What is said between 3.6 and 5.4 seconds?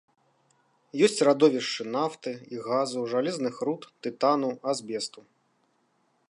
руд, тытану, азбесту.